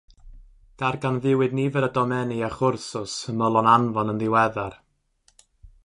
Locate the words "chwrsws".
2.55-3.13